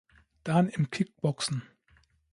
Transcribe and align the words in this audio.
Dan 0.45 0.67
im 0.69 0.89
Kickboxen. 0.89 1.61